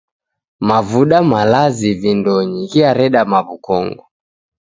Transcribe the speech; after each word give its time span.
Mavuda 0.67 1.17
malazi 1.31 1.89
vindonyi 2.01 2.61
ghiareda 2.71 3.21
maw'ukongo. 3.31 4.03